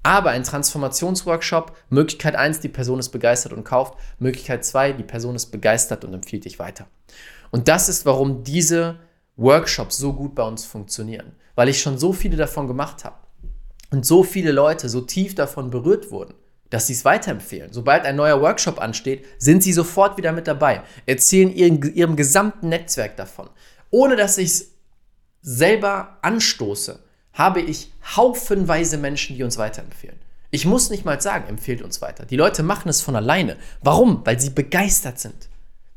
Aber 0.03 0.31
ein 0.31 0.43
Transformationsworkshop, 0.43 1.73
Möglichkeit 1.89 2.35
1, 2.35 2.59
die 2.59 2.67
Person 2.67 2.99
ist 2.99 3.09
begeistert 3.09 3.53
und 3.53 3.63
kauft. 3.63 3.97
Möglichkeit 4.19 4.65
2, 4.65 4.91
die 4.91 5.03
Person 5.03 5.35
ist 5.35 5.51
begeistert 5.51 6.03
und 6.03 6.13
empfiehlt 6.13 6.43
dich 6.43 6.59
weiter. 6.59 6.85
Und 7.49 7.69
das 7.69 7.87
ist, 7.87 8.05
warum 8.05 8.43
diese 8.43 8.99
Workshops 9.37 9.95
so 9.95 10.11
gut 10.11 10.35
bei 10.35 10.43
uns 10.43 10.65
funktionieren. 10.65 11.31
Weil 11.55 11.69
ich 11.69 11.81
schon 11.81 11.97
so 11.97 12.11
viele 12.11 12.35
davon 12.35 12.67
gemacht 12.67 13.05
habe. 13.05 13.15
Und 13.95 14.05
so 14.05 14.23
viele 14.23 14.51
Leute 14.51 14.89
so 14.89 14.99
tief 14.99 15.35
davon 15.35 15.69
berührt 15.69 16.11
wurden, 16.11 16.33
dass 16.69 16.87
sie 16.87 16.93
es 16.93 17.05
weiterempfehlen. 17.05 17.71
Sobald 17.71 18.03
ein 18.03 18.17
neuer 18.17 18.41
Workshop 18.41 18.81
ansteht, 18.81 19.23
sind 19.37 19.63
sie 19.63 19.71
sofort 19.71 20.17
wieder 20.17 20.33
mit 20.33 20.47
dabei, 20.47 20.81
erzählen 21.05 21.55
ihrem, 21.55 21.81
ihrem 21.81 22.17
gesamten 22.17 22.67
Netzwerk 22.67 23.15
davon. 23.15 23.49
Ohne 23.91 24.17
dass 24.17 24.37
ich 24.37 24.47
es 24.47 24.71
selber 25.41 26.17
anstoße, 26.23 26.99
habe 27.31 27.61
ich 27.61 27.93
haufenweise 28.17 28.97
Menschen, 28.97 29.37
die 29.37 29.43
uns 29.43 29.57
weiterempfehlen. 29.57 30.19
Ich 30.51 30.65
muss 30.65 30.89
nicht 30.89 31.05
mal 31.05 31.21
sagen, 31.21 31.47
empfehlt 31.47 31.81
uns 31.81 32.01
weiter. 32.01 32.25
Die 32.25 32.35
Leute 32.35 32.63
machen 32.63 32.89
es 32.89 32.99
von 32.99 33.15
alleine. 33.15 33.55
Warum? 33.81 34.25
Weil 34.25 34.41
sie 34.41 34.49
begeistert 34.49 35.19
sind. 35.19 35.47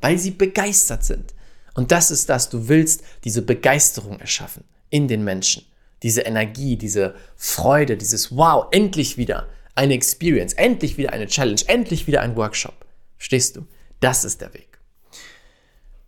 Weil 0.01 0.19
sie 0.19 0.31
begeistert 0.31 1.03
sind. 1.03 1.35
Und 1.75 1.91
das 1.91 2.13
ist 2.13 2.29
das, 2.29 2.49
du 2.49 2.69
willst 2.69 3.03
diese 3.25 3.43
Begeisterung 3.43 4.21
erschaffen 4.21 4.63
in 4.89 5.09
den 5.09 5.25
Menschen. 5.25 5.65
Diese 6.03 6.23
Energie, 6.23 6.77
diese 6.77 7.15
Freude, 7.37 7.97
dieses 7.97 8.37
Wow, 8.37 8.67
endlich 8.71 9.17
wieder 9.17 9.49
eine 9.75 9.95
Experience, 9.95 10.55
endlich 10.55 10.99
wieder 10.99 11.13
eine 11.13 11.27
Challenge, 11.27 11.61
endlich 11.67 12.07
wieder 12.07 12.21
ein 12.21 12.37
Workshop. 12.37 12.87
Verstehst 13.17 13.57
du? 13.57 13.67
Das 14.01 14.25
ist 14.25 14.41
der 14.41 14.55
Weg. 14.55 14.79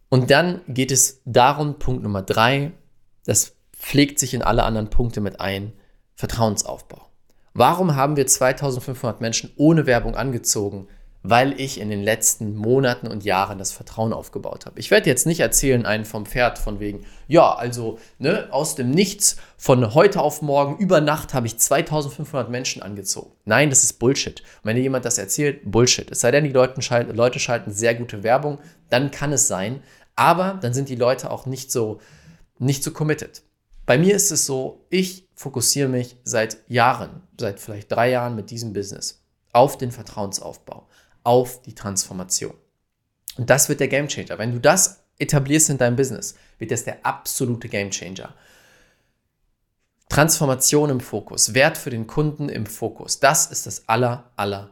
Und 0.09 0.31
dann 0.31 0.61
geht 0.67 0.91
es 0.91 1.23
darum, 1.25 1.79
Punkt 1.79 2.03
Nummer 2.03 2.23
drei, 2.23 2.73
das 3.25 3.57
pflegt 3.73 4.19
sich 4.19 4.35
in 4.35 4.43
alle 4.43 4.65
anderen 4.65 4.91
Punkte 4.91 5.21
mit 5.21 5.41
ein, 5.41 5.73
Vertrauensaufbau. 6.15 7.07
Warum 7.55 7.97
haben 7.97 8.17
wir 8.17 8.27
2500 8.27 9.21
Menschen 9.21 9.53
ohne 9.57 9.87
Werbung 9.87 10.15
angezogen? 10.17 10.89
Weil 11.23 11.61
ich 11.61 11.79
in 11.79 11.91
den 11.91 12.03
letzten 12.03 12.57
Monaten 12.57 13.07
und 13.07 13.25
Jahren 13.25 13.59
das 13.59 13.73
Vertrauen 13.73 14.15
aufgebaut 14.15 14.65
habe. 14.65 14.81
Ich 14.81 14.91
werde 14.91 15.11
jetzt 15.11 15.27
nicht 15.27 15.41
erzählen, 15.41 15.85
einen 15.85 16.07
vom 16.07 16.25
Pferd 16.25 16.59
von 16.59 16.81
wegen, 16.81 17.05
ja, 17.29 17.55
also 17.55 17.99
ne, 18.19 18.49
aus 18.51 18.75
dem 18.75 18.91
Nichts, 18.91 19.37
von 19.59 19.95
heute 19.95 20.23
auf 20.23 20.41
morgen, 20.41 20.79
über 20.79 21.03
Nacht 21.03 21.35
habe 21.35 21.47
ich 21.47 21.59
2500 21.59 22.49
Menschen 22.49 22.81
angezogen. 22.81 23.33
Nein, 23.45 23.69
das 23.69 23.85
ist 23.85 23.99
Bullshit. 23.99 24.41
Und 24.41 24.47
wenn 24.65 24.77
dir 24.77 24.83
jemand 24.83 25.05
das 25.05 25.19
erzählt, 25.19 25.71
Bullshit. 25.71 26.11
Es 26.11 26.21
sei 26.21 26.31
denn, 26.31 26.45
die 26.45 26.51
Leute 26.51 26.81
schalten, 26.81 27.15
Leute 27.15 27.39
schalten 27.39 27.71
sehr 27.71 27.95
gute 27.95 28.23
Werbung, 28.23 28.59
dann 28.89 29.11
kann 29.11 29.33
es 29.33 29.47
sein. 29.47 29.83
Aber 30.17 30.59
dann 30.61 30.73
sind 30.73 30.89
die 30.89 30.97
Leute 30.97 31.31
auch 31.31 31.45
nicht 31.45 31.71
so, 31.71 32.01
nicht 32.59 32.83
so 32.83 32.93
committed. 32.93 33.43
Bei 33.87 33.99
mir 33.99 34.15
ist 34.15 34.31
es 34.31 34.47
so, 34.47 34.87
ich 34.89 35.29
fokussiere 35.35 35.89
mich 35.89 36.17
seit 36.23 36.59
Jahren, 36.69 37.23
seit 37.41 37.59
vielleicht 37.59 37.91
drei 37.91 38.11
Jahren 38.11 38.37
mit 38.37 38.51
diesem 38.51 38.73
Business 38.73 39.25
auf 39.53 39.79
den 39.79 39.91
Vertrauensaufbau, 39.91 40.87
auf 41.25 41.63
die 41.63 41.75
Transformation. 41.75 42.55
Und 43.37 43.51
das 43.51 43.69
wird 43.69 43.81
der 43.81 43.89
Gamechanger. 43.89 44.39
Wenn 44.39 44.53
du 44.53 44.61
das 44.61 45.03
etablierst 45.19 45.71
in 45.71 45.79
deinem 45.79 45.97
Business, 45.97 46.35
wird 46.59 46.71
das 46.71 46.85
der 46.85 47.05
absolute 47.05 47.69
Gamechanger. 47.69 48.35
Transformation 50.09 50.91
im 50.91 51.01
Fokus, 51.01 51.55
Wert 51.55 51.79
für 51.79 51.91
den 51.91 52.07
Kunden 52.07 52.49
im 52.49 52.67
Fokus, 52.67 53.21
das 53.21 53.47
ist 53.47 53.67
das 53.67 53.89
aller, 53.89 54.31
aller. 54.37 54.71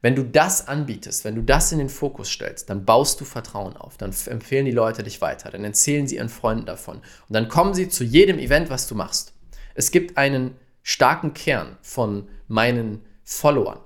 Wenn 0.00 0.16
du 0.16 0.22
das 0.24 0.66
anbietest, 0.66 1.26
wenn 1.26 1.34
du 1.34 1.42
das 1.42 1.70
in 1.70 1.78
den 1.78 1.90
Fokus 1.90 2.30
stellst, 2.30 2.70
dann 2.70 2.86
baust 2.86 3.20
du 3.20 3.26
Vertrauen 3.26 3.76
auf, 3.76 3.98
dann 3.98 4.14
empfehlen 4.26 4.64
die 4.64 4.72
Leute 4.72 5.02
dich 5.02 5.20
weiter, 5.20 5.50
dann 5.50 5.64
erzählen 5.64 6.06
sie 6.06 6.16
ihren 6.16 6.30
Freunden 6.30 6.64
davon 6.64 6.96
und 6.96 7.34
dann 7.34 7.48
kommen 7.48 7.74
sie 7.74 7.90
zu 7.90 8.04
jedem 8.04 8.38
Event, 8.38 8.70
was 8.70 8.86
du 8.86 8.94
machst. 8.94 9.34
Es 9.74 9.90
gibt 9.90 10.16
einen 10.16 10.56
starken 10.82 11.34
Kern 11.34 11.76
von 11.82 12.26
meinen 12.48 13.04
Followern, 13.22 13.80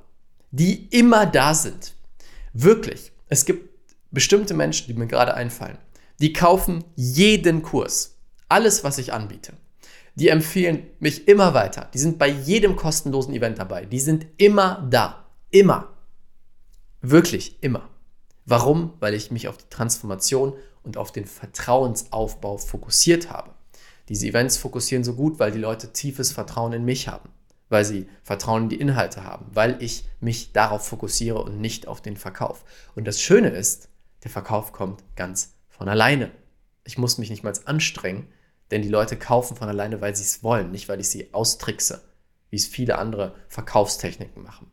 die 0.54 0.87
immer 0.90 1.26
da 1.26 1.52
sind. 1.52 1.94
Wirklich. 2.52 3.11
Es 3.28 3.44
gibt 3.44 3.70
bestimmte 4.12 4.54
Menschen, 4.54 4.87
die 4.87 4.94
mir 4.94 5.08
gerade 5.08 5.34
einfallen, 5.34 5.78
die 6.20 6.32
kaufen 6.32 6.84
jeden 6.94 7.62
Kurs, 7.62 8.16
alles, 8.49 8.84
was 8.84 8.99
ich 8.99 9.12
anbiete. 9.12 9.54
Die 10.14 10.28
empfehlen 10.28 10.87
mich 11.00 11.26
immer 11.26 11.54
weiter. 11.54 11.90
Die 11.92 11.99
sind 11.99 12.20
bei 12.20 12.28
jedem 12.28 12.76
kostenlosen 12.76 13.34
Event 13.34 13.58
dabei. 13.58 13.84
Die 13.84 13.99
sind 13.99 14.26
immer 14.37 14.87
da. 14.88 15.26
Immer. 15.50 15.88
Wirklich 17.00 17.61
immer. 17.61 17.88
Warum? 18.46 18.92
Weil 19.00 19.14
ich 19.14 19.32
mich 19.32 19.49
auf 19.49 19.56
die 19.56 19.68
Transformation 19.70 20.54
und 20.84 20.96
auf 20.96 21.11
den 21.11 21.25
Vertrauensaufbau 21.25 22.58
fokussiert 22.58 23.28
habe. 23.28 23.50
Diese 24.08 24.28
Events 24.28 24.56
fokussieren 24.56 25.02
so 25.02 25.14
gut, 25.14 25.40
weil 25.40 25.50
die 25.50 25.58
Leute 25.58 25.92
tiefes 25.92 26.30
Vertrauen 26.30 26.73
in 26.75 26.84
mich 26.84 27.08
haben, 27.08 27.30
weil 27.68 27.85
sie 27.85 28.09
Vertrauen 28.23 28.64
in 28.64 28.68
die 28.68 28.80
Inhalte 28.80 29.25
haben, 29.25 29.47
weil 29.52 29.83
ich 29.83 30.04
mich 30.21 30.52
darauf 30.52 30.87
fokussiere 30.87 31.42
und 31.42 31.61
nicht 31.61 31.88
auf 31.88 32.00
den 32.00 32.16
Verkauf. 32.16 32.64
Und 32.94 33.06
das 33.06 33.21
Schöne 33.21 33.49
ist, 33.49 33.88
der 34.23 34.30
Verkauf 34.30 34.73
kommt 34.73 35.02
ganz 35.16 35.54
von 35.68 35.88
alleine. 35.88 36.30
Ich 36.85 36.99
muss 36.99 37.18
mich 37.18 37.30
nicht 37.30 37.42
mal 37.42 37.52
anstrengen, 37.64 38.28
denn 38.71 38.83
die 38.83 38.88
Leute 38.88 39.16
kaufen 39.16 39.56
von 39.56 39.68
alleine, 39.68 40.00
weil 40.00 40.16
sie 40.16 40.23
es 40.23 40.42
wollen, 40.42 40.71
nicht 40.71 40.88
weil 40.88 41.00
ich 41.00 41.09
sie 41.09 41.33
austrickse, 41.33 42.02
wie 42.50 42.56
es 42.56 42.66
viele 42.66 42.99
andere 42.99 43.35
Verkaufstechniken 43.49 44.42
machen. 44.42 44.71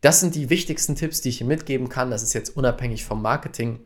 Das 0.00 0.20
sind 0.20 0.34
die 0.34 0.48
wichtigsten 0.48 0.96
Tipps, 0.96 1.20
die 1.20 1.28
ich 1.28 1.38
hier 1.38 1.46
mitgeben 1.46 1.88
kann. 1.88 2.10
Das 2.10 2.22
ist 2.22 2.32
jetzt 2.32 2.56
unabhängig 2.56 3.04
vom 3.04 3.20
Marketing. 3.20 3.80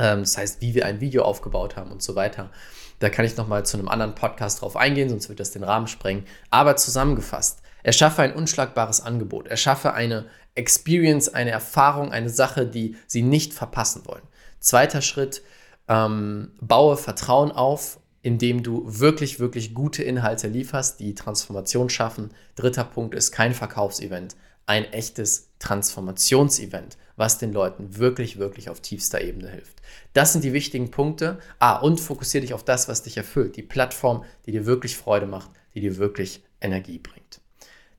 Ähm, 0.00 0.20
das 0.20 0.36
heißt, 0.36 0.60
wie 0.62 0.74
wir 0.74 0.86
ein 0.86 1.00
Video 1.00 1.22
aufgebaut 1.22 1.76
haben 1.76 1.92
und 1.92 2.02
so 2.02 2.16
weiter. 2.16 2.50
Da 2.98 3.10
kann 3.10 3.24
ich 3.24 3.36
nochmal 3.36 3.64
zu 3.64 3.76
einem 3.76 3.88
anderen 3.88 4.14
Podcast 4.14 4.62
drauf 4.62 4.76
eingehen, 4.76 5.08
sonst 5.08 5.28
wird 5.28 5.40
das 5.40 5.52
den 5.52 5.62
Rahmen 5.62 5.86
sprengen. 5.86 6.24
Aber 6.48 6.76
zusammengefasst, 6.76 7.60
erschaffe 7.82 8.22
ein 8.22 8.34
unschlagbares 8.34 9.00
Angebot. 9.00 9.46
Erschaffe 9.46 9.92
eine 9.92 10.26
Experience, 10.54 11.28
eine 11.28 11.50
Erfahrung, 11.50 12.12
eine 12.12 12.30
Sache, 12.30 12.66
die 12.66 12.96
Sie 13.06 13.22
nicht 13.22 13.54
verpassen 13.54 14.02
wollen. 14.06 14.22
Zweiter 14.58 15.02
Schritt, 15.02 15.42
ähm, 15.88 16.52
baue 16.60 16.96
Vertrauen 16.96 17.52
auf, 17.52 18.00
indem 18.22 18.62
du 18.62 18.82
wirklich, 18.86 19.40
wirklich 19.40 19.74
gute 19.74 20.02
Inhalte 20.02 20.48
lieferst, 20.48 21.00
die 21.00 21.14
Transformation 21.14 21.88
schaffen. 21.88 22.32
Dritter 22.54 22.84
Punkt 22.84 23.14
ist 23.14 23.32
kein 23.32 23.54
Verkaufsevent 23.54 24.36
ein 24.70 24.84
echtes 24.92 25.50
Transformationsevent, 25.58 26.96
was 27.20 27.36
den 27.36 27.52
Leuten 27.52 27.98
wirklich, 27.98 28.38
wirklich 28.38 28.70
auf 28.70 28.80
tiefster 28.80 29.20
Ebene 29.20 29.50
hilft. 29.50 29.82
Das 30.14 30.32
sind 30.32 30.42
die 30.42 30.54
wichtigen 30.54 30.90
Punkte. 30.90 31.38
Ah, 31.58 31.76
und 31.76 32.00
fokussiere 32.00 32.40
dich 32.40 32.54
auf 32.54 32.64
das, 32.64 32.88
was 32.88 33.02
dich 33.02 33.18
erfüllt. 33.18 33.56
Die 33.56 33.62
Plattform, 33.62 34.24
die 34.46 34.52
dir 34.52 34.64
wirklich 34.64 34.96
Freude 34.96 35.26
macht, 35.26 35.50
die 35.74 35.82
dir 35.82 35.98
wirklich 35.98 36.42
Energie 36.62 36.98
bringt. 36.98 37.42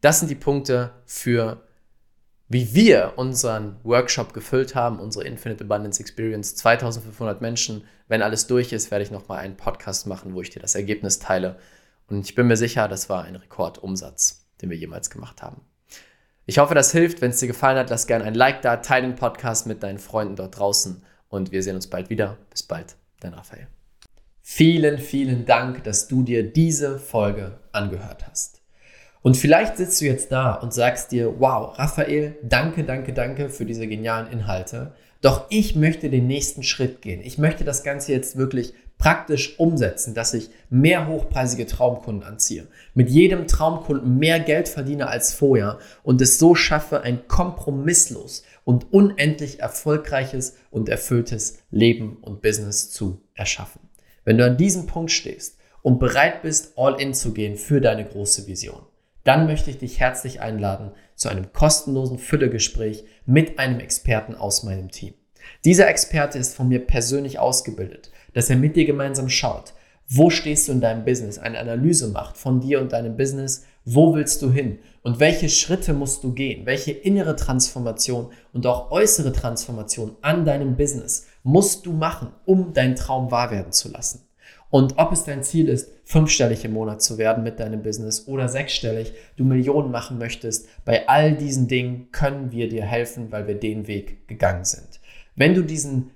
Das 0.01 0.19
sind 0.19 0.29
die 0.29 0.35
Punkte 0.35 0.91
für 1.05 1.61
wie 2.49 2.73
wir 2.73 3.13
unseren 3.15 3.77
Workshop 3.83 4.33
gefüllt 4.33 4.75
haben, 4.75 4.99
unsere 4.99 5.23
Infinite 5.23 5.63
Abundance 5.63 6.01
Experience, 6.01 6.55
2500 6.55 7.39
Menschen. 7.39 7.85
Wenn 8.09 8.21
alles 8.21 8.47
durch 8.47 8.73
ist, 8.73 8.91
werde 8.91 9.05
ich 9.05 9.11
nochmal 9.11 9.37
einen 9.37 9.55
Podcast 9.55 10.05
machen, 10.05 10.33
wo 10.33 10.41
ich 10.41 10.49
dir 10.49 10.59
das 10.59 10.75
Ergebnis 10.75 11.19
teile. 11.19 11.59
Und 12.07 12.25
ich 12.25 12.35
bin 12.35 12.47
mir 12.47 12.57
sicher, 12.57 12.89
das 12.89 13.07
war 13.07 13.23
ein 13.23 13.37
Rekordumsatz, 13.37 14.47
den 14.61 14.69
wir 14.69 14.77
jemals 14.77 15.09
gemacht 15.09 15.41
haben. 15.41 15.61
Ich 16.47 16.57
hoffe, 16.57 16.73
das 16.73 16.91
hilft. 16.91 17.21
Wenn 17.21 17.31
es 17.31 17.39
dir 17.39 17.47
gefallen 17.47 17.77
hat, 17.77 17.89
lass 17.89 18.07
gerne 18.07 18.23
ein 18.23 18.33
Like 18.33 18.61
da, 18.61 18.77
teile 18.77 19.07
den 19.07 19.15
Podcast 19.15 19.67
mit 19.67 19.83
deinen 19.83 19.99
Freunden 19.99 20.35
dort 20.35 20.57
draußen 20.57 21.03
und 21.29 21.51
wir 21.51 21.61
sehen 21.61 21.75
uns 21.75 21.87
bald 21.87 22.09
wieder. 22.09 22.37
Bis 22.49 22.63
bald, 22.63 22.95
dein 23.19 23.33
Raphael. 23.33 23.67
Vielen, 24.41 24.97
vielen 24.97 25.45
Dank, 25.45 25.83
dass 25.83 26.07
du 26.07 26.23
dir 26.23 26.51
diese 26.51 26.97
Folge 26.97 27.59
angehört 27.71 28.27
hast. 28.27 28.61
Und 29.21 29.37
vielleicht 29.37 29.77
sitzt 29.77 30.01
du 30.01 30.05
jetzt 30.05 30.31
da 30.31 30.55
und 30.55 30.73
sagst 30.73 31.11
dir, 31.11 31.39
wow, 31.39 31.77
Raphael, 31.77 32.37
danke, 32.41 32.83
danke, 32.83 33.13
danke 33.13 33.49
für 33.49 33.65
diese 33.65 33.87
genialen 33.87 34.31
Inhalte. 34.31 34.93
Doch 35.21 35.45
ich 35.49 35.75
möchte 35.75 36.09
den 36.09 36.25
nächsten 36.25 36.63
Schritt 36.63 37.03
gehen. 37.03 37.21
Ich 37.21 37.37
möchte 37.37 37.63
das 37.63 37.83
Ganze 37.83 38.11
jetzt 38.11 38.35
wirklich 38.35 38.73
praktisch 39.01 39.57
umsetzen, 39.57 40.13
dass 40.13 40.35
ich 40.35 40.51
mehr 40.69 41.07
hochpreisige 41.07 41.65
Traumkunden 41.65 42.23
anziehe, 42.23 42.67
mit 42.93 43.09
jedem 43.09 43.47
Traumkunden 43.47 44.19
mehr 44.19 44.39
Geld 44.39 44.69
verdiene 44.69 45.07
als 45.07 45.33
vorher 45.33 45.79
und 46.03 46.21
es 46.21 46.37
so 46.37 46.53
schaffe, 46.53 47.01
ein 47.01 47.27
kompromisslos 47.27 48.43
und 48.63 48.93
unendlich 48.93 49.59
erfolgreiches 49.59 50.55
und 50.69 50.87
erfülltes 50.87 51.63
Leben 51.71 52.17
und 52.17 52.43
Business 52.43 52.91
zu 52.91 53.23
erschaffen. 53.33 53.81
Wenn 54.23 54.37
du 54.37 54.45
an 54.45 54.57
diesem 54.57 54.85
Punkt 54.85 55.09
stehst 55.09 55.57
und 55.81 55.97
bereit 55.97 56.43
bist, 56.43 56.73
all 56.77 57.01
in 57.01 57.15
zu 57.15 57.33
gehen 57.33 57.57
für 57.57 57.81
deine 57.81 58.05
große 58.05 58.45
Vision, 58.45 58.83
dann 59.23 59.47
möchte 59.47 59.71
ich 59.71 59.79
dich 59.79 59.99
herzlich 59.99 60.41
einladen 60.41 60.91
zu 61.15 61.27
einem 61.29 61.51
kostenlosen 61.53 62.19
Füllegespräch 62.19 63.03
mit 63.25 63.57
einem 63.57 63.79
Experten 63.79 64.35
aus 64.35 64.61
meinem 64.61 64.91
Team. 64.91 65.15
Dieser 65.65 65.87
Experte 65.87 66.37
ist 66.37 66.53
von 66.53 66.67
mir 66.67 66.85
persönlich 66.85 67.39
ausgebildet 67.39 68.10
dass 68.33 68.49
er 68.49 68.55
mit 68.55 68.75
dir 68.75 68.85
gemeinsam 68.85 69.29
schaut, 69.29 69.73
wo 70.07 70.29
stehst 70.29 70.67
du 70.67 70.73
in 70.73 70.81
deinem 70.81 71.05
Business, 71.05 71.37
eine 71.37 71.59
Analyse 71.59 72.09
macht 72.09 72.37
von 72.37 72.59
dir 72.59 72.81
und 72.81 72.91
deinem 72.91 73.15
Business, 73.15 73.65
wo 73.85 74.13
willst 74.13 74.41
du 74.41 74.51
hin? 74.51 74.79
Und 75.03 75.19
welche 75.19 75.49
Schritte 75.49 75.93
musst 75.93 76.23
du 76.23 76.33
gehen, 76.33 76.65
welche 76.65 76.91
innere 76.91 77.35
Transformation 77.35 78.27
und 78.53 78.67
auch 78.67 78.91
äußere 78.91 79.31
Transformation 79.31 80.15
an 80.21 80.45
deinem 80.45 80.75
Business 80.75 81.27
musst 81.43 81.85
du 81.85 81.93
machen, 81.93 82.33
um 82.45 82.73
deinen 82.73 82.95
Traum 82.95 83.31
wahr 83.31 83.51
werden 83.51 83.71
zu 83.71 83.89
lassen. 83.89 84.27
Und 84.69 84.97
ob 84.97 85.11
es 85.11 85.25
dein 85.25 85.43
Ziel 85.43 85.67
ist, 85.67 85.89
fünfstellig 86.05 86.63
im 86.63 86.73
Monat 86.73 87.01
zu 87.01 87.17
werden 87.17 87.43
mit 87.43 87.59
deinem 87.59 87.83
Business 87.83 88.27
oder 88.27 88.47
sechsstellig, 88.47 89.13
du 89.35 89.43
Millionen 89.43 89.91
machen 89.91 90.17
möchtest, 90.17 90.67
bei 90.85 91.07
all 91.07 91.35
diesen 91.35 91.67
Dingen 91.67 92.09
können 92.11 92.51
wir 92.51 92.69
dir 92.69 92.85
helfen, 92.85 93.31
weil 93.31 93.47
wir 93.47 93.55
den 93.55 93.87
Weg 93.87 94.27
gegangen 94.27 94.63
sind. 94.63 95.01
Wenn 95.35 95.55
du 95.55 95.61
diesen 95.61 96.11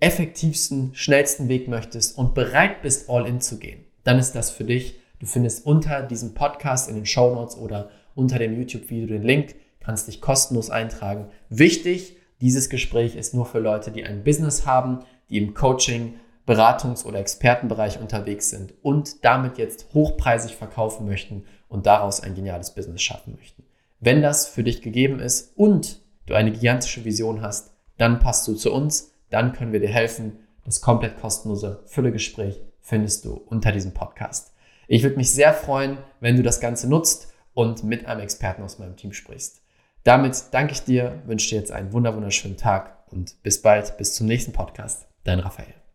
effektivsten, 0.00 0.94
schnellsten 0.94 1.48
Weg 1.48 1.68
möchtest 1.68 2.18
und 2.18 2.34
bereit 2.34 2.82
bist, 2.82 3.08
all 3.08 3.26
in 3.26 3.40
zu 3.40 3.58
gehen, 3.58 3.84
dann 4.04 4.18
ist 4.18 4.32
das 4.32 4.50
für 4.50 4.64
dich. 4.64 5.00
Du 5.18 5.26
findest 5.26 5.64
unter 5.64 6.02
diesem 6.02 6.34
Podcast 6.34 6.88
in 6.88 6.96
den 6.96 7.06
Show 7.06 7.34
Notes 7.34 7.56
oder 7.56 7.90
unter 8.14 8.38
dem 8.38 8.54
YouTube-Video 8.54 9.06
den 9.06 9.22
Link, 9.22 9.54
kannst 9.80 10.08
dich 10.08 10.20
kostenlos 10.20 10.68
eintragen. 10.68 11.28
Wichtig, 11.48 12.16
dieses 12.40 12.68
Gespräch 12.68 13.16
ist 13.16 13.32
nur 13.32 13.46
für 13.46 13.58
Leute, 13.58 13.90
die 13.90 14.04
ein 14.04 14.24
Business 14.24 14.66
haben, 14.66 15.00
die 15.30 15.38
im 15.38 15.54
Coaching, 15.54 16.14
Beratungs- 16.46 17.04
oder 17.04 17.18
Expertenbereich 17.18 17.98
unterwegs 17.98 18.50
sind 18.50 18.74
und 18.82 19.24
damit 19.24 19.58
jetzt 19.58 19.92
hochpreisig 19.94 20.54
verkaufen 20.54 21.06
möchten 21.06 21.44
und 21.68 21.86
daraus 21.86 22.20
ein 22.20 22.34
geniales 22.34 22.74
Business 22.74 23.02
schaffen 23.02 23.34
möchten. 23.36 23.64
Wenn 23.98 24.22
das 24.22 24.46
für 24.46 24.62
dich 24.62 24.82
gegeben 24.82 25.18
ist 25.18 25.56
und 25.56 26.00
du 26.26 26.34
eine 26.34 26.52
gigantische 26.52 27.04
Vision 27.04 27.40
hast, 27.40 27.72
dann 27.96 28.20
passt 28.20 28.46
du 28.46 28.54
zu 28.54 28.72
uns 28.72 29.12
dann 29.30 29.52
können 29.52 29.72
wir 29.72 29.80
dir 29.80 29.88
helfen. 29.88 30.40
Das 30.64 30.80
komplett 30.80 31.20
kostenlose 31.20 31.82
Füllegespräch 31.86 32.60
findest 32.80 33.24
du 33.24 33.34
unter 33.34 33.72
diesem 33.72 33.94
Podcast. 33.94 34.52
Ich 34.88 35.02
würde 35.02 35.16
mich 35.16 35.32
sehr 35.32 35.52
freuen, 35.52 35.98
wenn 36.20 36.36
du 36.36 36.42
das 36.42 36.60
Ganze 36.60 36.88
nutzt 36.88 37.32
und 37.54 37.84
mit 37.84 38.06
einem 38.06 38.20
Experten 38.20 38.62
aus 38.62 38.78
meinem 38.78 38.96
Team 38.96 39.12
sprichst. 39.12 39.62
Damit 40.04 40.44
danke 40.52 40.72
ich 40.72 40.82
dir, 40.82 41.22
wünsche 41.26 41.48
dir 41.48 41.58
jetzt 41.58 41.72
einen 41.72 41.92
wunderschönen 41.92 42.56
Tag 42.56 42.96
und 43.10 43.42
bis 43.42 43.62
bald, 43.62 43.96
bis 43.98 44.14
zum 44.14 44.26
nächsten 44.26 44.52
Podcast. 44.52 45.06
Dein 45.24 45.40
Raphael. 45.40 45.85